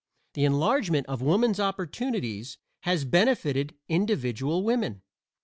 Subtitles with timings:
[0.33, 5.03] The "enlargement of woman's opportunities" has benefited individual women.